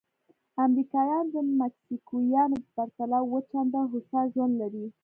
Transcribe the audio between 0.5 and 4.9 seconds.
امریکایان د مکسیکویانو په پرتله اووه چنده هوسا ژوند لري.